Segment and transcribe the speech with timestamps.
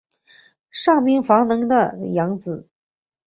[0.71, 2.67] 上杉房能的养子。